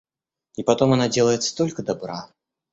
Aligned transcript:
И 0.55 0.63
потом 0.63 0.93
она 0.93 1.07
делает 1.07 1.43
столько 1.43 1.83
добра! 1.83 2.33